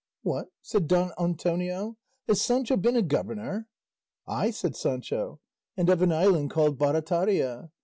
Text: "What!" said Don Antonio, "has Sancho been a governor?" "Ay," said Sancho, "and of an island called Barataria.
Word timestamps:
"What!" 0.23 0.47
said 0.63 0.87
Don 0.87 1.11
Antonio, 1.19 1.95
"has 2.27 2.41
Sancho 2.41 2.75
been 2.75 2.95
a 2.95 3.03
governor?" 3.03 3.67
"Ay," 4.25 4.49
said 4.49 4.75
Sancho, 4.75 5.39
"and 5.77 5.91
of 5.91 6.01
an 6.01 6.11
island 6.11 6.49
called 6.49 6.79
Barataria. 6.79 7.69